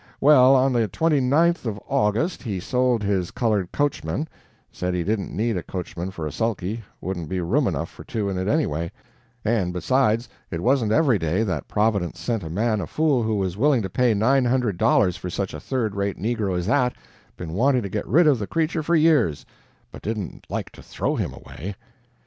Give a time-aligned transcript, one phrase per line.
[0.19, 4.27] "Well, on the 29th of August he sold his colored coachman
[4.71, 8.27] said he didn't need a coachman for a sulky wouldn't be room enough for two
[8.27, 8.91] in it anyway
[9.45, 13.57] and, besides, it wasn't every day that Providence sent a man a fool who was
[13.57, 16.95] willing to pay nine hundred dollars for such a third rate negro as that
[17.37, 19.45] been wanting to get rid of the creature for years,
[19.91, 21.75] but didn't like to THROW him away.